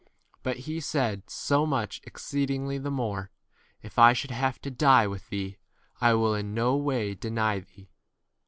But 0.41 0.57
he 0.65 0.79
said 0.79 1.29
so 1.29 1.63
much 1.67 2.01
exceedingly 2.05 2.79
the 2.79 2.89
more, 2.89 3.29
If 3.83 3.99
I 3.99 4.13
should 4.13 4.31
have 4.31 4.59
to 4.63 4.71
die 4.71 5.05
with 5.05 5.29
thee, 5.29 5.59
I 6.01 6.15
will 6.15 6.33
in 6.33 6.55
no 6.55 6.75
way 6.75 7.13
deny 7.13 7.59
thee. 7.59 7.91